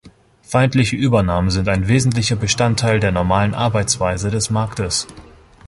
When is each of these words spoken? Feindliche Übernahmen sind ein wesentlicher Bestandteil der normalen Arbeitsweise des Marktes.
Feindliche 0.41 0.95
Übernahmen 0.95 1.51
sind 1.51 1.69
ein 1.69 1.87
wesentlicher 1.87 2.35
Bestandteil 2.35 2.99
der 2.99 3.11
normalen 3.11 3.53
Arbeitsweise 3.53 4.31
des 4.31 4.49
Marktes. 4.49 5.05